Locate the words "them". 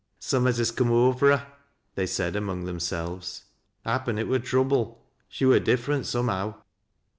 2.65-2.77